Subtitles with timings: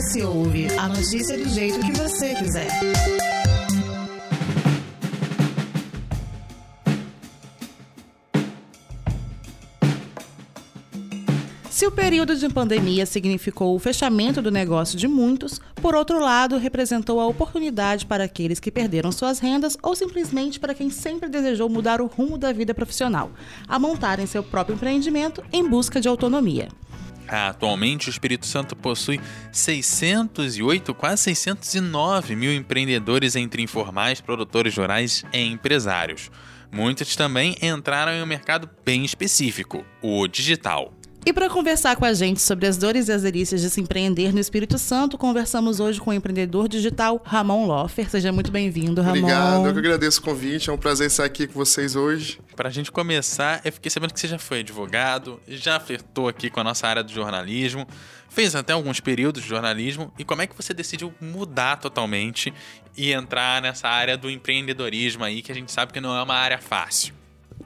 [0.00, 2.70] Acesse e ouve a notícia do jeito que você quiser.
[11.68, 16.56] Se o período de pandemia significou o fechamento do negócio de muitos, por outro lado,
[16.56, 21.68] representou a oportunidade para aqueles que perderam suas rendas ou simplesmente para quem sempre desejou
[21.68, 23.30] mudar o rumo da vida profissional,
[23.68, 26.68] a montarem seu próprio empreendimento em busca de autonomia.
[27.30, 29.20] Atualmente, o Espírito Santo possui
[29.52, 36.30] 608, quase 609 mil empreendedores entre informais, produtores rurais e empresários.
[36.72, 40.92] Muitos também entraram em um mercado bem específico, o digital.
[41.24, 44.32] E para conversar com a gente sobre as dores e as delícias de se empreender
[44.32, 48.08] no Espírito Santo, conversamos hoje com o empreendedor digital Ramon Loffer.
[48.08, 49.18] Seja muito bem-vindo, Ramon.
[49.18, 52.40] Obrigado, eu que agradeço o convite, é um prazer estar aqui com vocês hoje.
[52.56, 56.48] Para a gente começar, eu fiquei sabendo que você já foi advogado, já flertou aqui
[56.48, 57.86] com a nossa área do jornalismo,
[58.30, 62.52] fez até alguns períodos de jornalismo, e como é que você decidiu mudar totalmente
[62.96, 66.34] e entrar nessa área do empreendedorismo aí, que a gente sabe que não é uma
[66.34, 67.19] área fácil?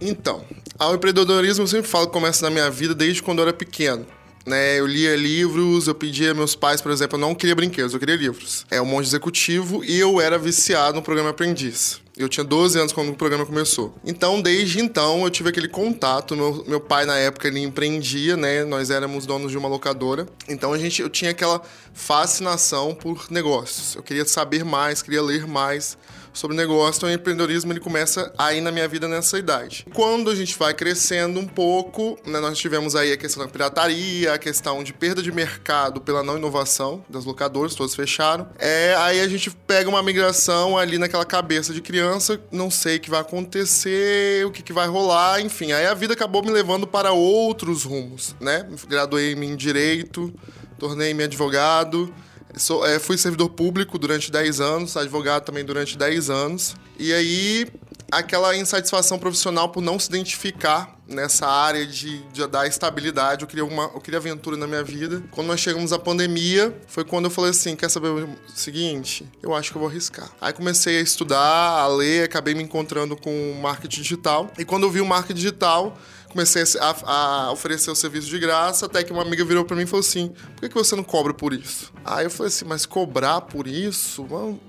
[0.04, 0.44] Então,
[0.78, 4.06] ao empreendedorismo eu sempre falo que começa na minha vida desde quando eu era pequeno.
[4.46, 7.98] Né, eu lia livros, eu pedia meus pais, por exemplo, eu não queria brinquedos, eu
[7.98, 8.66] queria livros.
[8.70, 12.02] É um monte executivo e eu era viciado no programa Aprendiz.
[12.14, 13.94] Eu tinha 12 anos quando o programa começou.
[14.04, 16.36] Então, desde então, eu tive aquele contato.
[16.36, 18.64] Meu, meu pai, na época, ele empreendia, né?
[18.64, 20.26] Nós éramos donos de uma locadora.
[20.46, 21.60] Então, a gente, eu tinha aquela
[21.92, 23.96] fascinação por negócios.
[23.96, 25.98] Eu queria saber mais, queria ler mais
[26.34, 29.86] sobre negócio, então o empreendedorismo ele começa aí na minha vida nessa idade.
[29.94, 34.34] Quando a gente vai crescendo um pouco, né, nós tivemos aí a questão da pirataria,
[34.34, 38.48] a questão de perda de mercado pela não inovação das locadoras, todas fecharam.
[38.58, 43.00] É, aí a gente pega uma migração ali naquela cabeça de criança, não sei o
[43.00, 45.72] que vai acontecer, o que, que vai rolar, enfim.
[45.72, 48.66] Aí a vida acabou me levando para outros rumos, né?
[48.88, 50.34] Graduei-me em Direito,
[50.78, 52.12] tornei-me advogado,
[52.56, 56.76] Sou, é, fui servidor público durante 10 anos, advogado também durante 10 anos.
[56.98, 57.66] E aí,
[58.10, 63.42] aquela insatisfação profissional por não se identificar nessa área de, de dar estabilidade.
[63.42, 65.22] Eu queria, uma, eu queria aventura na minha vida.
[65.30, 69.26] Quando nós chegamos à pandemia, foi quando eu falei assim: quer saber o seguinte?
[69.42, 70.30] Eu acho que eu vou arriscar.
[70.40, 74.50] Aí comecei a estudar, a ler, acabei me encontrando com marketing digital.
[74.58, 75.98] E quando eu vi o marketing digital,
[76.34, 79.84] comecei a, a, oferecer o serviço de graça, até que uma amiga virou para mim
[79.84, 81.92] e falou assim: por que, que você não cobra por isso?
[82.04, 84.26] Aí eu falei assim: mas cobrar por isso?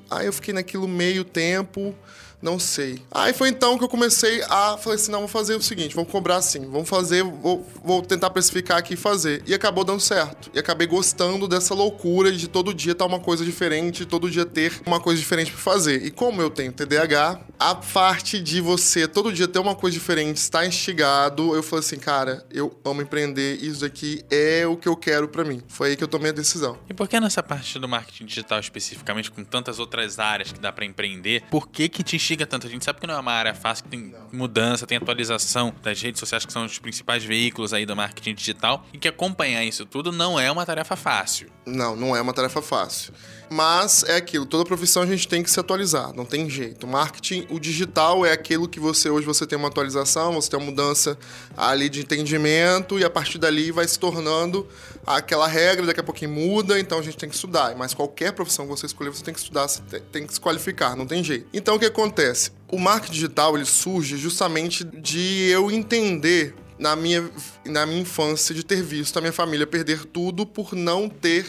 [0.10, 1.94] Aí eu fiquei naquilo meio tempo.
[2.42, 3.02] Não sei.
[3.10, 4.78] Aí foi então que eu comecei a.
[4.78, 8.30] Falei assim: não, vou fazer o seguinte, vamos cobrar assim, vamos fazer, vou, vou tentar
[8.30, 9.42] precificar aqui e fazer.
[9.48, 10.52] E acabou dando certo.
[10.54, 14.80] E acabei gostando dessa loucura de todo dia estar uma coisa diferente, todo dia ter
[14.86, 16.06] uma coisa diferente para fazer.
[16.06, 20.38] E como eu tenho TDAH, a parte de você todo dia ter uma coisa diferente,
[20.38, 24.96] estar instigado, eu falei assim, cara, eu amo empreender, isso daqui é o que eu
[24.96, 25.64] quero para mim.
[25.68, 26.78] Foi aí que eu tomei a decisão.
[26.88, 30.72] E por que nessa parte do marketing digital especificamente, com tantas outras áreas que dá
[30.72, 32.68] para empreender, por que que te instiga tanto.
[32.68, 36.00] A gente sabe que não é uma área fácil, que tem mudança, tem atualização das
[36.00, 39.88] redes sociais, que são os principais veículos aí do marketing digital, e que acompanhar isso
[39.88, 41.50] tudo não é uma tarefa fácil.
[41.66, 43.12] Não, não é uma tarefa fácil.
[43.50, 46.88] Mas é aquilo, toda profissão a gente tem que se atualizar, não tem jeito.
[46.88, 50.66] Marketing, o digital é aquilo que você hoje você tem uma atualização, você tem uma
[50.66, 51.18] mudança
[51.56, 54.68] ali de entendimento e a partir dali vai se tornando
[55.06, 57.76] aquela regra, daqui a pouquinho muda, então a gente tem que estudar.
[57.76, 60.96] Mas qualquer profissão que você escolher, você tem que estudar, você tem que se qualificar,
[60.96, 61.48] não tem jeito.
[61.54, 62.52] Então o que acontece?
[62.72, 67.30] O marketing digital ele surge justamente de eu entender na minha,
[67.66, 71.46] na minha infância de ter visto a minha família perder tudo por não ter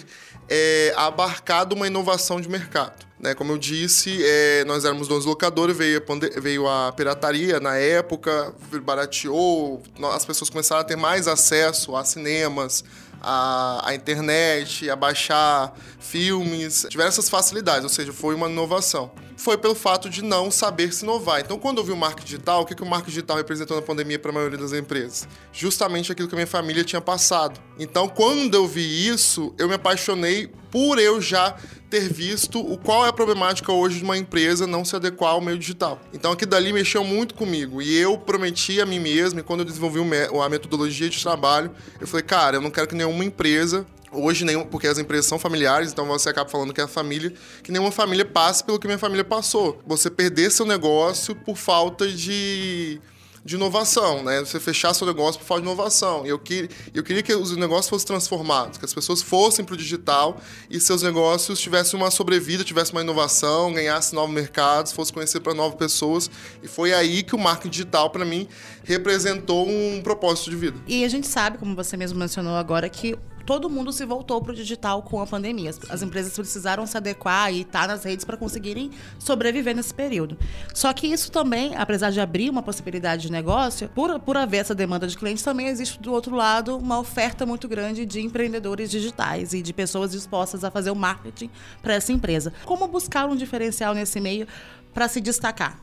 [0.49, 3.07] é, abarcado uma inovação de mercado.
[3.19, 3.35] Né?
[3.35, 8.55] Como eu disse, é, nós éramos donos locadores, veio a, veio a pirataria na época,
[8.83, 9.83] barateou,
[10.15, 12.85] as pessoas começaram a ter mais acesso a cinemas,
[13.23, 19.11] a, a internet, a baixar filmes, tiveram essas facilidades, ou seja, foi uma inovação.
[19.37, 21.41] Foi pelo fato de não saber se inovar.
[21.41, 23.83] Então, quando eu vi o marketing digital, o que, que o marketing digital representou na
[23.83, 25.29] pandemia para a maioria das empresas?
[25.53, 27.61] Justamente aquilo que a minha família tinha passado.
[27.79, 31.57] Então, quando eu vi isso, eu me apaixonei por eu já
[31.89, 35.41] ter visto o qual é a problemática hoje de uma empresa não se adequar ao
[35.41, 36.01] meio digital.
[36.13, 39.65] Então aquilo dali mexeu muito comigo e eu prometi a mim mesmo, e quando eu
[39.65, 44.45] desenvolvi a metodologia de trabalho, eu falei, cara, eu não quero que nenhuma empresa Hoje,
[44.45, 47.33] nenhum, porque as empresas são familiares, então você acaba falando que é a família,
[47.63, 49.81] que nenhuma família passe pelo que minha família passou.
[49.87, 53.01] Você perder seu negócio por falta de
[53.47, 54.41] de inovação, né?
[54.41, 56.27] Você fechar seu negócio por falta de inovação.
[56.27, 59.77] Eu, que, eu queria que os negócios fossem transformados, que as pessoas fossem para o
[59.77, 65.39] digital e seus negócios tivessem uma sobrevida, tivessem uma inovação, ganhassem novos mercados, fossem conhecer
[65.39, 66.29] para novas pessoas.
[66.61, 68.49] E foi aí que o marketing digital, para mim,
[68.87, 70.79] representou um propósito de vida.
[70.87, 74.53] E a gente sabe, como você mesmo mencionou agora, que todo mundo se voltou para
[74.53, 75.71] o digital com a pandemia.
[75.89, 80.37] As empresas precisaram se adequar e estar tá nas redes para conseguirem sobreviver nesse período.
[80.73, 84.75] Só que isso também, apesar de abrir uma possibilidade de negócio, por, por haver essa
[84.75, 89.53] demanda de clientes, também existe do outro lado uma oferta muito grande de empreendedores digitais
[89.53, 91.51] e de pessoas dispostas a fazer o marketing
[91.81, 92.53] para essa empresa.
[92.65, 94.47] Como buscar um diferencial nesse meio
[94.93, 95.81] para se destacar?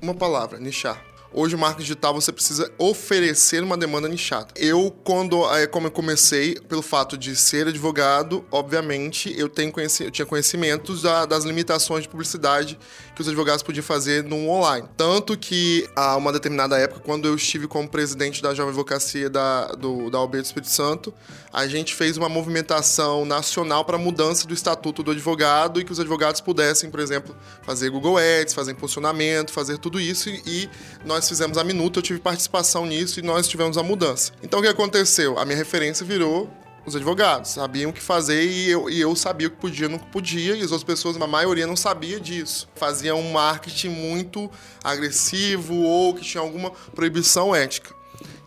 [0.00, 1.15] Uma palavra, nichar.
[1.32, 4.48] Hoje marketing digital você precisa oferecer uma demanda nichada.
[4.56, 10.10] Eu, quando é, como eu comecei, pelo fato de ser advogado, obviamente eu, tenho eu
[10.10, 12.78] tinha conhecimentos da, das limitações de publicidade
[13.16, 14.86] que os advogados podiam fazer no online.
[14.94, 19.68] Tanto que, a uma determinada época, quando eu estive como presidente da Jovem Advocacia da,
[19.68, 21.14] do, da OB do Espírito Santo,
[21.50, 25.90] a gente fez uma movimentação nacional para a mudança do estatuto do advogado e que
[25.90, 30.68] os advogados pudessem, por exemplo, fazer Google Ads, fazer impulsionamento, fazer tudo isso e
[31.02, 34.32] nós fizemos a minuta, eu tive participação nisso e nós tivemos a mudança.
[34.42, 35.38] Então o que aconteceu?
[35.38, 36.50] A minha referência virou
[36.86, 39.88] os advogados, sabiam o que fazer e eu, e eu sabia o que podia e
[39.88, 42.68] não podia, e as outras pessoas, a maioria, não sabia disso.
[42.76, 44.48] Faziam um marketing muito
[44.84, 47.94] agressivo ou que tinha alguma proibição ética.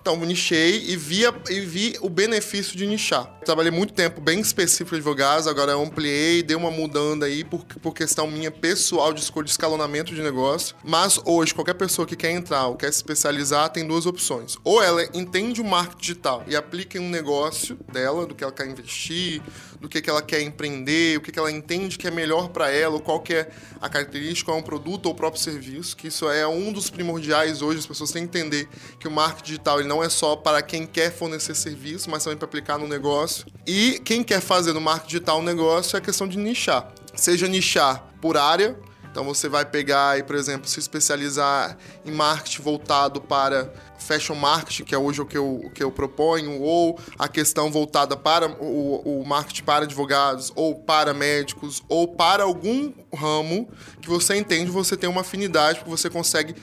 [0.01, 3.25] Então, nichei e, via, e vi o benefício de nichar.
[3.43, 7.93] Trabalhei muito tempo bem específico de advogados, agora ampliei, dei uma mudando aí por, por
[7.93, 10.75] questão minha pessoal de escolha de escalonamento de negócio.
[10.83, 14.57] Mas hoje, qualquer pessoa que quer entrar ou quer se especializar tem duas opções.
[14.63, 18.53] Ou ela entende o marketing digital e aplica em um negócio dela, do que ela
[18.53, 19.41] quer investir,
[19.79, 22.69] do que, que ela quer empreender, o que, que ela entende que é melhor para
[22.69, 23.49] ela, ou qual que é
[23.81, 27.61] a característica, é um produto ou o próprio serviço, que isso é um dos primordiais
[27.61, 28.67] hoje, as pessoas têm que entender
[28.99, 32.37] que o marketing digital ele não é só para quem quer fornecer serviço, mas também
[32.37, 33.47] para aplicar no negócio.
[33.65, 36.93] E quem quer fazer no marketing digital um negócio é a questão de nichar.
[37.15, 38.77] Seja nichar por área,
[39.09, 41.75] então você vai pegar e, por exemplo, se especializar
[42.05, 45.91] em marketing voltado para fashion marketing, que é hoje o que eu, o que eu
[45.91, 52.07] proponho, ou a questão voltada para o, o marketing para advogados, ou para médicos, ou
[52.07, 53.67] para algum ramo
[53.99, 56.53] que você entende, você tem uma afinidade, porque você consegue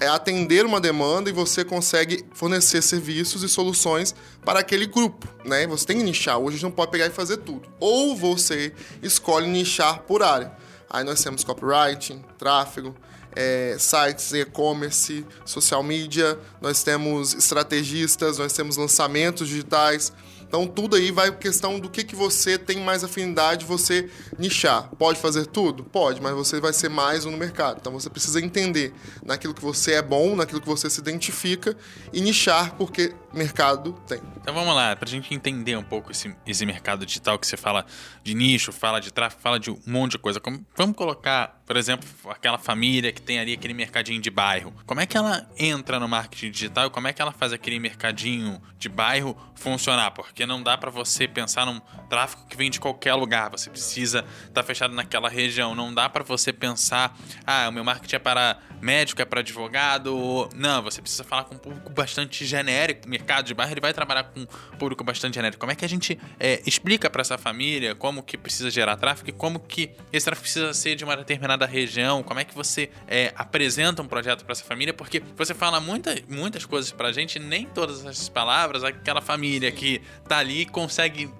[0.00, 4.14] é atender uma demanda e você consegue fornecer serviços e soluções
[4.44, 5.66] para aquele grupo, né?
[5.66, 6.38] Você tem que nichar.
[6.38, 7.68] Hoje a gente não pode pegar e fazer tudo.
[7.80, 8.72] Ou você
[9.02, 10.52] escolhe nichar por área.
[10.88, 12.94] Aí nós temos copywriting, tráfego,
[13.34, 20.12] é, sites, e-commerce, social media, nós temos estrategistas, nós temos lançamentos digitais.
[20.46, 24.08] Então tudo aí vai questão do que, que você tem mais afinidade você
[24.38, 24.90] nichar.
[24.98, 25.84] Pode fazer tudo?
[25.84, 27.78] Pode, mas você vai ser mais um no mercado.
[27.80, 28.92] Então você precisa entender
[29.24, 31.76] naquilo que você é bom, naquilo que você se identifica
[32.12, 34.20] e nichar porque mercado tem.
[34.40, 37.56] Então vamos lá, para a gente entender um pouco esse, esse mercado digital que você
[37.56, 37.84] fala
[38.22, 40.40] de nicho, fala de tráfego, fala de um monte de coisa.
[40.40, 44.72] Como, vamos colocar, por exemplo, aquela família que tem ali aquele mercadinho de bairro.
[44.86, 48.60] Como é que ela entra no marketing digital como é que ela faz aquele mercadinho
[48.78, 50.12] de bairro funcionar?
[50.12, 53.50] Porque não dá para você pensar num tráfego que vem de qualquer lugar.
[53.50, 55.74] Você precisa estar tá fechado naquela região.
[55.74, 57.16] Não dá para você pensar,
[57.46, 60.48] ah, o meu marketing é para médico, é para advogado.
[60.54, 63.08] Não, você precisa falar com um público bastante genérico.
[63.08, 64.46] Mercado de bairro, ele vai trabalhar com um
[64.78, 65.60] público bastante genérico.
[65.60, 69.30] Como é que a gente é, explica para essa família como que precisa gerar tráfego
[69.30, 72.22] e como que esse tráfego precisa ser de uma determinada região?
[72.22, 74.92] Como é que você é, apresenta um projeto para essa família?
[74.92, 80.00] Porque você fala muita, muitas coisas pra gente, nem todas essas palavras, aquela família que
[80.28, 81.30] tá ali consegue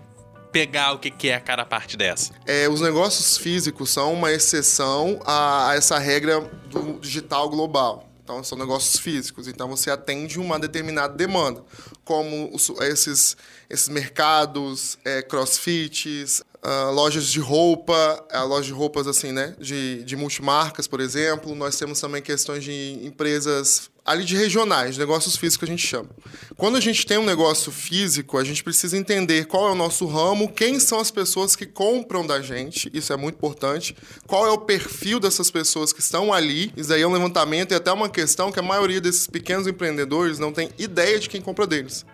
[0.56, 2.32] pegar o que, que é cada parte dessa?
[2.46, 8.08] É, os negócios físicos são uma exceção a, a essa regra do digital global.
[8.24, 9.48] Então, são negócios físicos.
[9.48, 11.62] Então, você atende uma determinada demanda,
[12.06, 13.36] como os, esses,
[13.68, 20.02] esses mercados, é, crossfits, uh, lojas de roupa, a loja de roupas assim, né, de,
[20.02, 21.54] de multimarcas, por exemplo.
[21.54, 26.08] Nós temos também questões de empresas ali de regionais, negócios físicos a gente chama.
[26.56, 30.06] Quando a gente tem um negócio físico, a gente precisa entender qual é o nosso
[30.06, 34.50] ramo, quem são as pessoas que compram da gente, isso é muito importante, qual é
[34.50, 36.72] o perfil dessas pessoas que estão ali.
[36.76, 40.38] Isso aí é um levantamento e até uma questão que a maioria desses pequenos empreendedores
[40.38, 42.06] não tem ideia de quem compra deles.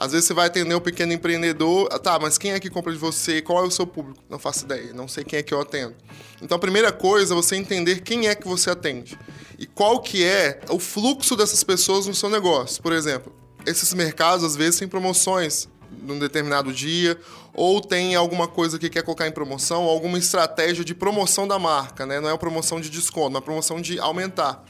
[0.00, 2.90] Às vezes você vai atender o pequeno empreendedor, ah, tá, mas quem é que compra
[2.90, 3.42] de você?
[3.42, 4.18] Qual é o seu público?
[4.30, 5.94] Não faço ideia, não sei quem é que eu atendo.
[6.40, 9.18] Então a primeira coisa é você entender quem é que você atende
[9.58, 12.82] e qual que é o fluxo dessas pessoas no seu negócio.
[12.82, 13.30] Por exemplo,
[13.66, 15.68] esses mercados às vezes têm promoções
[16.02, 17.20] num determinado dia,
[17.52, 22.06] ou tem alguma coisa que quer colocar em promoção, alguma estratégia de promoção da marca,
[22.06, 22.20] né?
[22.20, 24.64] Não é uma promoção de desconto, é uma promoção de aumentar.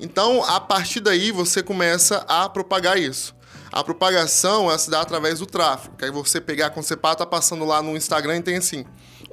[0.00, 3.32] Então, a partir daí, você começa a propagar isso.
[3.72, 5.96] A propagação ela se dá através do tráfego.
[5.96, 8.84] Que aí você pegar, quando você tá passando lá no Instagram e tem assim,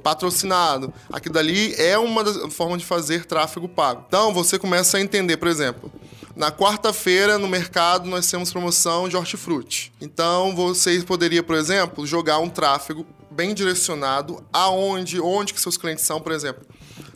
[0.02, 0.92] patrocinado.
[1.12, 4.04] Aquilo dali é uma forma de fazer tráfego pago.
[4.08, 5.92] Então você começa a entender, por exemplo,
[6.36, 9.92] Na quarta-feira, no mercado, nós temos promoção de hortifruti.
[10.00, 16.04] Então, vocês poderiam, por exemplo, jogar um tráfego bem direcionado aonde, onde que seus clientes
[16.04, 16.64] são, por exemplo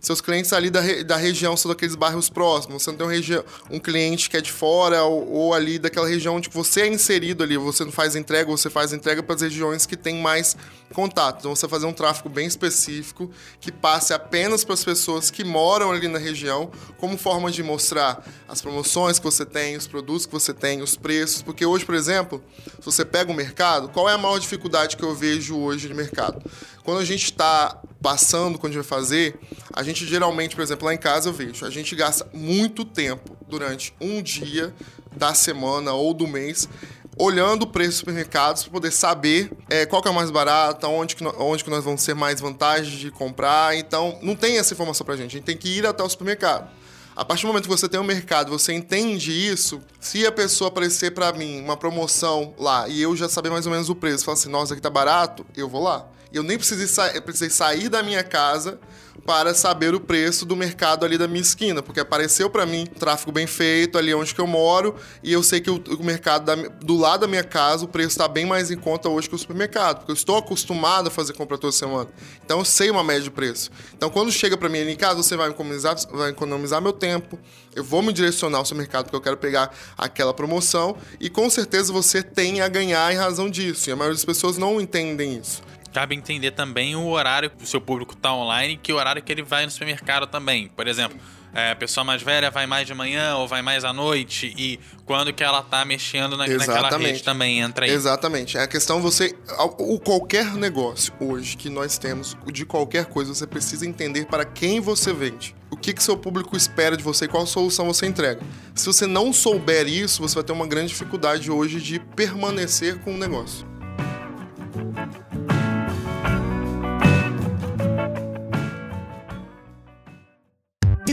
[0.07, 2.83] seus clientes ali da, da região são daqueles bairros próximos.
[2.83, 6.37] Você não tem um, um cliente que é de fora ou, ou, ali daquela região
[6.37, 7.57] onde você é inserido ali.
[7.57, 10.57] Você não faz entrega, você faz entrega para as regiões que tem mais
[10.93, 11.39] contato.
[11.41, 13.31] Então você fazer um tráfego bem específico
[13.61, 18.25] que passe apenas para as pessoas que moram ali na região, como forma de mostrar
[18.49, 21.43] as promoções que você tem, os produtos que você tem, os preços.
[21.43, 25.03] Porque hoje, por exemplo, se você pega o mercado, qual é a maior dificuldade que
[25.03, 26.43] eu vejo hoje de mercado?
[26.85, 29.41] Quando a gente está passando, quando a gente vai fazer,
[29.73, 33.37] a gente geralmente, por exemplo, lá em casa eu vejo, a gente gasta muito tempo
[33.49, 34.73] durante um dia
[35.17, 36.69] da semana ou do mês
[37.17, 41.17] olhando o preço dos supermercados para poder saber é, qual que é mais barato, onde
[41.17, 43.77] que, onde que nós vamos ter mais vantagem de comprar.
[43.77, 45.29] Então, não tem essa informação para a gente.
[45.29, 46.69] A gente tem que ir até o supermercado.
[47.17, 50.67] A partir do momento que você tem um mercado, você entende isso, se a pessoa
[50.67, 54.25] aparecer para mim uma promoção lá e eu já saber mais ou menos o preço,
[54.25, 56.09] falar assim, nossa, aqui tá barato, eu vou lá.
[56.35, 58.81] Eu nem precisei, sa precisei sair da minha casa
[59.25, 63.33] para saber o preço do mercado ali da minha esquina, porque apareceu para mim tráfego
[63.33, 66.55] bem feito ali onde que eu moro e eu sei que o, o mercado da,
[66.55, 69.39] do lado da minha casa o preço está bem mais em conta hoje que o
[69.39, 72.11] supermercado, porque eu estou acostumado a fazer compra toda semana.
[72.45, 73.71] Então eu sei uma média de preço.
[73.97, 77.39] Então quando chega para mim ali em casa, você vai economizar, vai economizar meu tempo,
[77.75, 81.49] eu vou me direcionar ao seu mercado porque eu quero pegar aquela promoção e com
[81.49, 83.89] certeza você tem a ganhar em razão disso.
[83.89, 85.63] E a maioria das pessoas não entendem isso
[85.95, 89.31] cabe entender também o horário que o seu público está online e que horário que
[89.31, 90.67] ele vai no supermercado também.
[90.67, 91.17] Por exemplo,
[91.55, 94.81] é, a pessoa mais velha vai mais de manhã ou vai mais à noite e
[95.07, 97.93] quando que ela tá mexendo na, naquela rede também entra aí.
[97.93, 98.59] Exatamente.
[98.59, 99.37] É a questão você
[99.79, 104.81] o qualquer negócio hoje que nós temos de qualquer coisa você precisa entender para quem
[104.81, 105.55] você vende.
[105.71, 108.41] O que que seu público espera de você e qual solução você entrega.
[108.75, 113.15] Se você não souber isso, você vai ter uma grande dificuldade hoje de permanecer com
[113.15, 113.65] o negócio.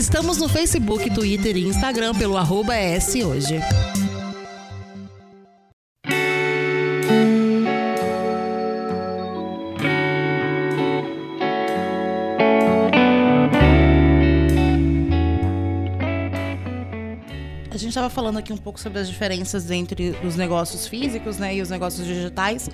[0.02, 2.74] Estamos no Facebook, Twitter e Instagram pelo arroba
[3.24, 3.60] hoje.
[18.02, 21.70] Estava falando aqui um pouco sobre as diferenças entre os negócios físicos né, e os
[21.70, 22.68] negócios digitais.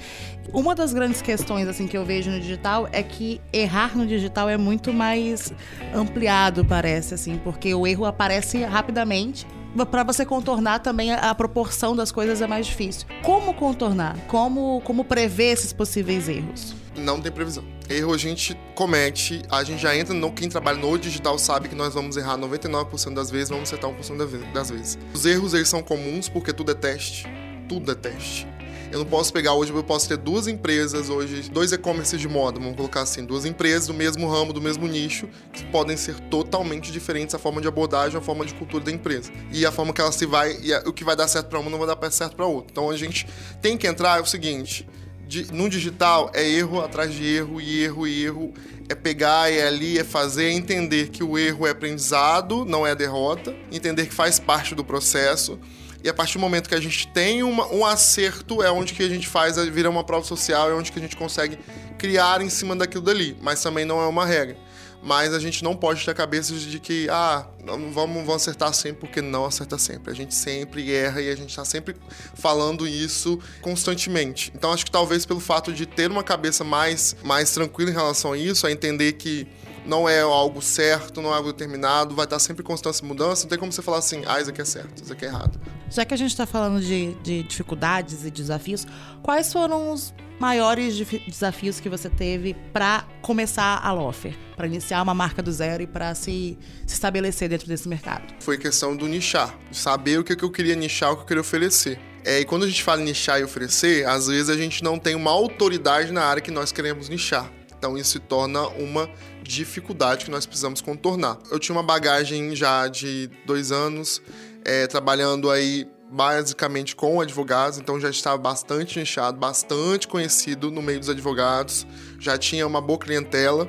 [0.53, 4.49] Uma das grandes questões assim que eu vejo no digital é que errar no digital
[4.49, 5.53] é muito mais
[5.95, 9.47] ampliado, parece, assim, porque o erro aparece rapidamente
[9.91, 13.07] para você contornar também a, proporção das coisas é mais difícil.
[13.23, 14.17] Como contornar?
[14.27, 16.75] Como, como prever esses possíveis erros?
[16.97, 17.65] Não tem previsão.
[17.89, 21.75] Erro a gente comete, a gente já entra no quem trabalha no digital sabe que
[21.75, 24.99] nós vamos errar 99% das vezes, vamos acertar 1% das vezes.
[25.15, 27.27] Os erros eles são comuns porque tudo é teste.
[27.69, 28.47] Tudo é teste.
[28.91, 32.59] Eu não posso pegar hoje, eu posso ter duas empresas hoje, dois e-commerce de moda,
[32.59, 36.91] vamos colocar assim, duas empresas do mesmo ramo, do mesmo nicho, que podem ser totalmente
[36.91, 39.31] diferentes a forma de abordagem, a forma de cultura da empresa.
[39.53, 41.71] E a forma que ela se vai, e o que vai dar certo para uma
[41.71, 42.71] não vai dar certo para outra.
[42.73, 43.27] Então a gente
[43.61, 44.89] tem que entrar é o seguinte,
[45.27, 48.55] de, no digital é erro atrás de erro e erro e erro.
[48.89, 52.95] É pegar, é ali, é fazer, é entender que o erro é aprendizado, não é
[52.95, 55.59] derrota, entender que faz parte do processo.
[56.03, 59.03] E a partir do momento que a gente tem uma, um acerto, é onde que
[59.03, 61.59] a gente faz, vira uma prova social, é onde que a gente consegue
[61.99, 63.37] criar em cima daquilo dali.
[63.41, 64.57] Mas também não é uma regra
[65.03, 69.01] mas a gente não pode ter a cabeça de que, ah, vamos, vamos acertar sempre,
[69.01, 70.11] porque não acerta sempre.
[70.11, 71.95] A gente sempre erra e a gente está sempre
[72.35, 74.53] falando isso constantemente.
[74.55, 78.33] Então acho que talvez pelo fato de ter uma cabeça mais, mais tranquila em relação
[78.33, 79.47] a isso, a entender que
[79.89, 83.45] não é algo certo, não é algo determinado, vai estar sempre em constância e mudança,
[83.45, 85.59] não tem como você falar assim, ah, isso aqui é certo, isso aqui é errado.
[85.91, 88.87] Já que a gente está falando de, de dificuldades e desafios,
[89.23, 90.95] quais foram os maiores
[91.27, 95.87] desafios que você teve para começar a Lofer, para iniciar uma marca do zero e
[95.87, 98.35] para se, se, estabelecer dentro desse mercado?
[98.41, 101.41] Foi questão do nichar, saber o que, que eu queria nichar, o que eu queria
[101.41, 101.99] oferecer.
[102.25, 105.15] É, e quando a gente fala nichar e oferecer, às vezes a gente não tem
[105.15, 107.51] uma autoridade na área que nós queremos nichar.
[107.79, 109.09] Então isso se torna uma
[109.43, 111.39] dificuldade que nós precisamos contornar.
[111.51, 114.21] Eu tinha uma bagagem já de dois anos,
[114.65, 120.99] é, trabalhando aí basicamente com advogados, então já estava bastante nichado, bastante conhecido no meio
[120.99, 121.87] dos advogados,
[122.19, 123.69] já tinha uma boa clientela,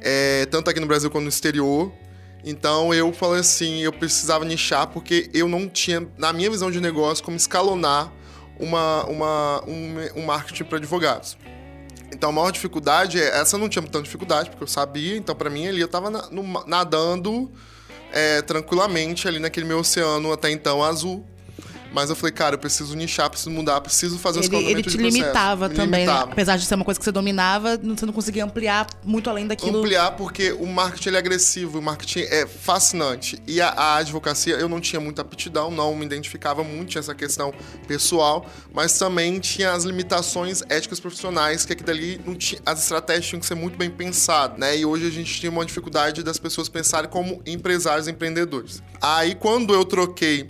[0.00, 1.92] é, tanto aqui no Brasil quanto no exterior.
[2.44, 6.80] Então eu falei assim, eu precisava nichar porque eu não tinha, na minha visão de
[6.80, 8.12] negócio, como escalonar
[8.58, 11.36] uma, uma, um, um marketing para advogados.
[12.16, 15.50] Então a maior dificuldade é, essa não tinha tanta dificuldade, porque eu sabia, então para
[15.50, 16.26] mim ali eu estava na,
[16.66, 17.52] nadando
[18.10, 21.24] é, tranquilamente ali naquele meu oceano até então azul.
[21.96, 24.90] Mas eu falei, cara, eu preciso nichar, preciso mudar, preciso fazer os Ele, ele te
[24.90, 25.16] de processo.
[25.18, 26.12] limitava também, né?
[26.12, 26.30] limitava.
[26.30, 29.46] apesar de ser uma coisa que você dominava, não- você não conseguia ampliar muito além
[29.46, 29.78] daquilo.
[29.78, 33.42] Ampliar porque o marketing ele é agressivo, o marketing é fascinante.
[33.46, 37.14] E a, a advocacia, eu não tinha muita aptidão, não me identificava muito, tinha essa
[37.14, 37.50] questão
[37.88, 43.24] pessoal, mas também tinha as limitações éticas profissionais, que aqui dali não tinha, as estratégias
[43.26, 44.76] tinham que ser muito bem pensadas, né?
[44.76, 48.82] E hoje a gente tinha uma dificuldade das pessoas pensarem como empresários e empreendedores.
[49.00, 50.46] Aí quando eu troquei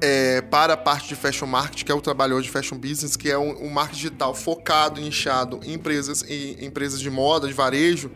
[0.00, 3.16] é, para a parte de fashion marketing, que é o trabalho hoje de fashion business,
[3.16, 7.54] que é um, um marketing digital focado, inchado em empresas, em empresas de moda, de
[7.54, 8.10] varejo.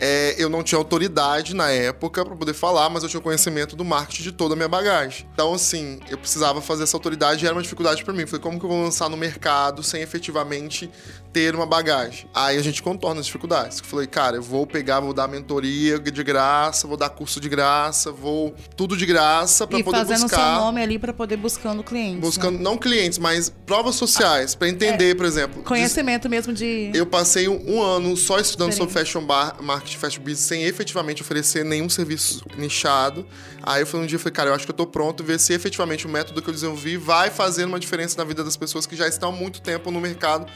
[0.00, 3.84] É, eu não tinha autoridade na época para poder falar, mas eu tinha conhecimento do
[3.84, 5.26] marketing de toda a minha bagagem.
[5.32, 8.26] Então, assim, eu precisava fazer essa autoridade e era uma dificuldade para mim.
[8.26, 10.90] Falei, como que eu vou lançar no mercado sem efetivamente
[11.32, 12.28] ter uma bagagem?
[12.34, 13.78] Aí a gente contorna as dificuldades.
[13.78, 17.48] Eu falei, cara, eu vou pegar, vou dar mentoria de graça, vou dar curso de
[17.48, 21.36] graça, vou tudo de graça para E poder fazendo buscar seu nome ali pra poder
[21.36, 22.20] buscando clientes.
[22.20, 22.62] buscando né?
[22.62, 25.62] não clientes, mas provas sociais para entender, por exemplo.
[25.62, 26.90] Conhecimento mesmo de.
[26.94, 31.20] Eu passei um, um ano só estudando sobre fashion bar, marketing, fashion business, sem efetivamente
[31.20, 33.26] oferecer nenhum serviço nichado.
[33.62, 35.38] Aí eu falei um dia, eu falei, cara, eu acho que eu tô pronto, ver
[35.38, 38.86] se efetivamente o método que eu desenvolvi vai fazer uma diferença na vida das pessoas
[38.86, 40.50] que já estão há muito tempo no mercado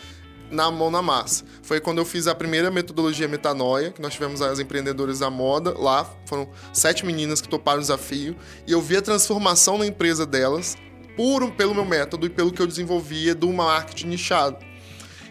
[0.51, 1.45] na mão na massa.
[1.63, 5.79] Foi quando eu fiz a primeira metodologia Metanoia, que nós tivemos as empreendedoras da moda
[5.79, 10.27] lá, foram sete meninas que toparam o desafio, e eu vi a transformação na empresa
[10.27, 10.77] delas
[11.17, 14.70] por, pelo meu método e pelo que eu desenvolvia do marketing nichado.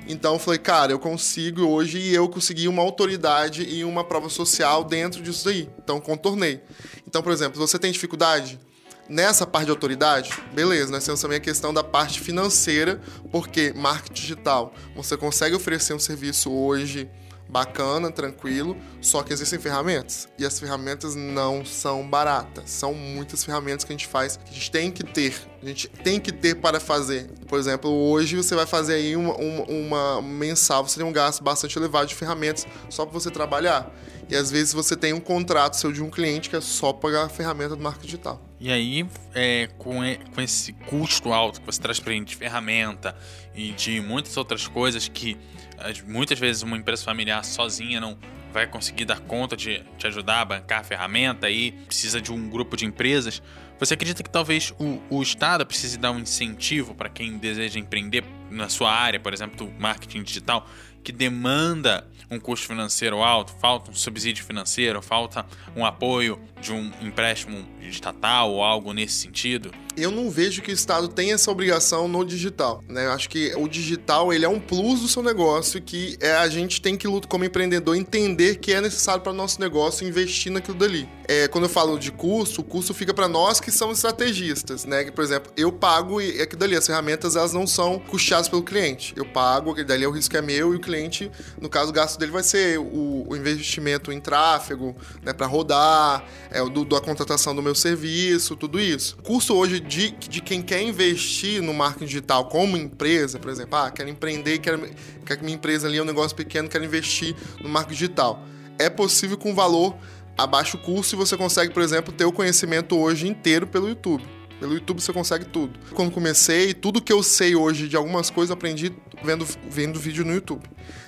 [0.07, 4.29] Então eu falei, cara, eu consigo hoje e eu consegui uma autoridade e uma prova
[4.29, 5.69] social dentro disso daí.
[5.83, 6.61] Então contornei.
[7.07, 8.59] Então, por exemplo, você tem dificuldade
[9.07, 10.31] nessa parte de autoridade?
[10.53, 13.01] Beleza, nós temos também a questão da parte financeira,
[13.31, 17.09] porque marketing digital, você consegue oferecer um serviço hoje
[17.49, 20.29] bacana, tranquilo, só que existem ferramentas.
[20.37, 22.69] E as ferramentas não são baratas.
[22.69, 25.48] São muitas ferramentas que a gente faz, que a gente tem que ter.
[25.61, 27.29] A gente tem que ter para fazer.
[27.47, 31.43] Por exemplo, hoje você vai fazer aí uma, uma, uma mensal, você tem um gasto
[31.43, 33.93] bastante elevado de ferramentas só para você trabalhar.
[34.29, 37.25] E às vezes você tem um contrato seu de um cliente que é só pagar
[37.25, 38.41] a ferramenta do marketing digital.
[38.59, 43.15] E aí, é, com, e- com esse custo alto que você traz gente de ferramenta
[43.55, 45.35] e de muitas outras coisas que
[45.77, 48.17] as- muitas vezes uma empresa familiar sozinha não
[48.53, 52.49] vai conseguir dar conta de te ajudar a bancar a ferramenta aí precisa de um
[52.49, 53.41] grupo de empresas.
[53.79, 58.25] Você acredita que talvez o, o Estado precise dar um incentivo para quem deseja empreender
[58.51, 60.67] na sua área, por exemplo, do marketing digital,
[61.01, 66.91] que demanda um custo financeiro alto, falta um subsídio financeiro, falta um apoio de um
[67.01, 69.71] empréstimo estatal ou algo nesse sentido?
[70.01, 72.83] Eu não vejo que o Estado tem essa obrigação no digital.
[72.87, 73.05] Né?
[73.05, 76.49] Eu acho que o digital ele é um plus do seu negócio que é, a
[76.49, 80.51] gente tem que, lutar como empreendedor, entender que é necessário para o nosso negócio investir
[80.51, 81.07] naquilo dali.
[81.27, 84.85] É, quando eu falo de custo, o custo fica para nós que somos estrategistas.
[84.85, 85.03] Né?
[85.03, 88.63] Que, por exemplo, eu pago e aquilo dali, as ferramentas elas não são custeadas pelo
[88.63, 89.13] cliente.
[89.15, 91.93] Eu pago, aquele dali é o risco é meu e o cliente, no caso, o
[91.93, 96.99] gasto dele vai ser o, o investimento em tráfego, né, para rodar, é, do, da
[96.99, 99.17] contratação do meu serviço, tudo isso.
[99.19, 103.75] O custo hoje de, de quem quer investir no marketing digital como empresa, por exemplo,
[103.75, 104.87] ah, quero empreender, quero,
[105.25, 108.45] quero que minha empresa ali é um negócio pequeno, quero investir no marketing digital.
[108.77, 109.97] É possível com valor
[110.37, 114.23] a baixo custo e você consegue, por exemplo, ter o conhecimento hoje inteiro pelo YouTube.
[114.59, 115.79] Pelo YouTube você consegue tudo.
[115.93, 120.25] Quando comecei, tudo que eu sei hoje de algumas coisas eu aprendi vendo, vendo vídeo
[120.25, 120.63] no YouTube.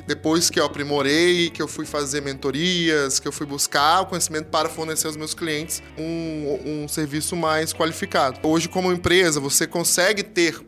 [0.08, 4.48] Depois que eu aprimorei, que eu fui fazer mentorias, que eu fui buscar o conhecimento
[4.48, 8.40] para fornecer aos meus clientes um, um serviço mais qualificado.
[8.48, 10.60] Hoje, como empresa, você consegue ter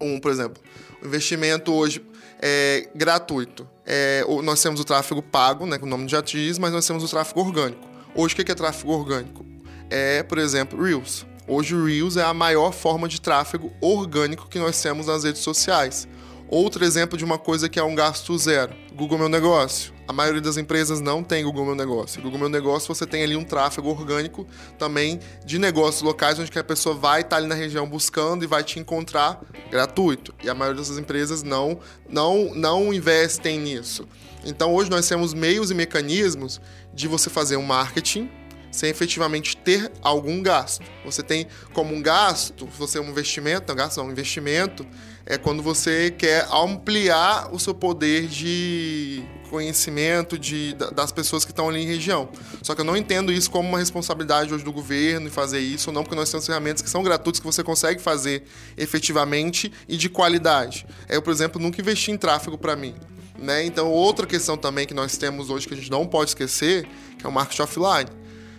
[0.00, 0.62] um, por exemplo,
[1.02, 2.04] um investimento hoje
[2.40, 3.68] é, gratuito.
[3.84, 7.04] É, nós temos o tráfego pago, né, que o nome já diz, mas nós temos
[7.04, 7.86] o tráfego orgânico.
[8.14, 9.44] Hoje, o que é tráfego orgânico?
[9.90, 11.26] É, por exemplo, Reels.
[11.46, 15.42] Hoje o Reels é a maior forma de tráfego orgânico que nós temos nas redes
[15.42, 16.08] sociais.
[16.48, 18.72] Outro exemplo de uma coisa que é um gasto zero.
[18.94, 19.92] Google Meu Negócio.
[20.06, 22.22] A maioria das empresas não tem Google Meu Negócio.
[22.22, 24.46] Google Meu Negócio você tem ali um tráfego orgânico
[24.78, 28.62] também de negócios locais onde a pessoa vai estar ali na região buscando e vai
[28.62, 30.32] te encontrar gratuito.
[30.44, 34.06] E a maioria dessas empresas não não não investem nisso.
[34.44, 36.60] Então hoje nós temos meios e mecanismos
[36.94, 38.30] de você fazer um marketing
[38.70, 40.84] sem efetivamente ter algum gasto.
[41.04, 44.86] Você tem como um gasto, você é um investimento, não gasto não, um investimento
[45.28, 51.50] é quando você quer ampliar o seu poder de conhecimento de, da- das pessoas que
[51.50, 52.28] estão ali em região.
[52.62, 55.90] Só que eu não entendo isso como uma responsabilidade hoje do governo e fazer isso
[55.90, 58.44] ou não, porque nós temos ferramentas que são gratuitas que você consegue fazer
[58.76, 60.86] efetivamente e de qualidade.
[61.08, 62.94] Eu, por exemplo, nunca investi em tráfego para mim.
[63.38, 63.64] Né?
[63.66, 67.26] Então, outra questão também que nós temos hoje que a gente não pode esquecer, que
[67.26, 68.10] é o marketing offline.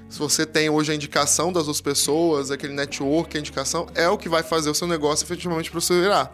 [0.09, 4.17] Se você tem hoje a indicação das outras pessoas, aquele network, a indicação, é o
[4.17, 6.33] que vai fazer o seu negócio efetivamente prosperar.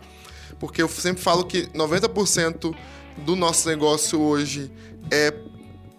[0.59, 2.75] Porque eu sempre falo que 90%
[3.17, 4.71] do nosso negócio hoje
[5.11, 5.33] é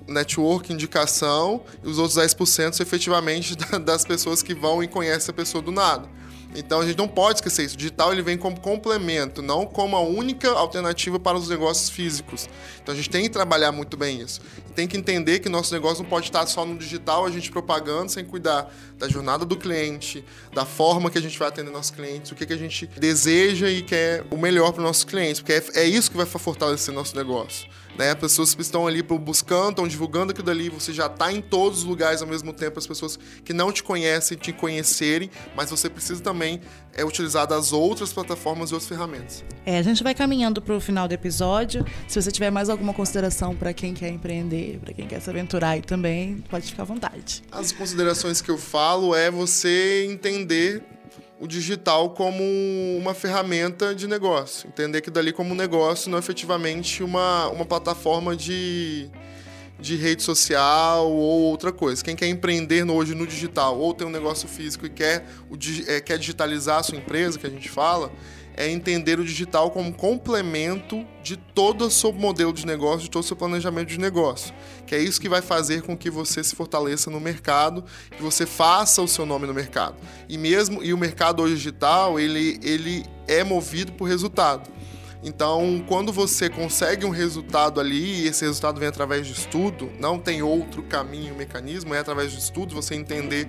[0.06, 5.34] network, indicação, e os outros 10% são efetivamente das pessoas que vão e conhecem a
[5.34, 6.08] pessoa do nada.
[6.54, 7.74] Então a gente não pode esquecer isso.
[7.74, 12.48] O digital ele vem como complemento, não como a única alternativa para os negócios físicos.
[12.82, 14.40] Então a gente tem que trabalhar muito bem isso.
[14.74, 18.10] Tem que entender que nosso negócio não pode estar só no digital, a gente propagando
[18.10, 22.30] sem cuidar da jornada do cliente, da forma que a gente vai atender nossos clientes,
[22.30, 25.52] o que, que a gente deseja e quer o melhor para os nossos clientes, porque
[25.52, 27.68] é, é isso que vai fortalecer nosso negócio.
[27.98, 28.10] Né?
[28.10, 31.80] As pessoas que estão ali buscando, estão divulgando aquilo dali, você já está em todos
[31.80, 35.88] os lugares ao mesmo tempo, as pessoas que não te conhecem te conhecerem, mas você
[35.88, 36.60] precisa também
[36.92, 39.44] é, utilizar das outras plataformas e outras ferramentas.
[39.64, 41.84] É, a gente vai caminhando para o final do episódio.
[42.08, 45.70] Se você tiver mais alguma consideração para quem quer empreender, para quem quer se aventurar
[45.70, 47.42] aí também, pode ficar à vontade.
[47.50, 50.82] As considerações que eu falo é você entender
[51.40, 52.42] o digital como
[52.98, 54.68] uma ferramenta de negócio.
[54.68, 59.10] Entender que dali como um negócio, não efetivamente uma, uma plataforma de,
[59.78, 62.04] de rede social ou outra coisa.
[62.04, 65.56] Quem quer empreender hoje no digital ou tem um negócio físico e quer, o,
[65.88, 68.12] é, quer digitalizar a sua empresa, que a gente fala,
[68.56, 73.22] é entender o digital como complemento de todo o seu modelo de negócio, de todo
[73.22, 74.54] o seu planejamento de negócio.
[74.86, 78.46] Que é isso que vai fazer com que você se fortaleça no mercado, que você
[78.46, 79.96] faça o seu nome no mercado.
[80.28, 84.70] E mesmo e o mercado hoje digital, ele, ele é movido por resultado.
[85.24, 90.18] Então, quando você consegue um resultado ali, e esse resultado vem através de estudo, não
[90.18, 93.48] tem outro caminho, mecanismo, é através de estudo, você entender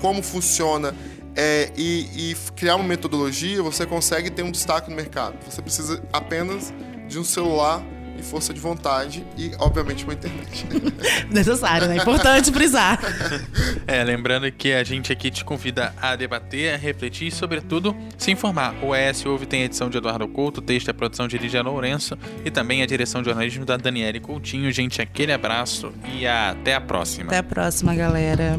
[0.00, 0.94] como funciona
[1.36, 5.36] é, e, e, criar uma metodologia, você consegue ter um destaque no mercado.
[5.44, 6.72] Você precisa apenas
[7.06, 7.84] de um celular
[8.20, 10.66] e força de vontade e, obviamente, uma internet.
[11.30, 11.96] Necessário, né?
[11.96, 13.00] Importante frisar.
[13.86, 18.30] É, lembrando que a gente aqui te convida a debater, a refletir e, sobretudo, se
[18.30, 18.74] informar.
[18.82, 21.62] O ES Ouve tem a edição de Eduardo Couto, texto e a produção de Lídia
[21.62, 24.70] Lourenço e também a direção de jornalismo da Daniele Coutinho.
[24.70, 27.26] Gente, aquele abraço e até a próxima.
[27.26, 28.58] Até a próxima, galera.